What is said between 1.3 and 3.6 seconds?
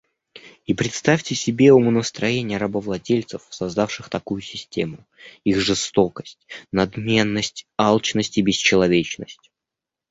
себе умонастроения рабовладельцев,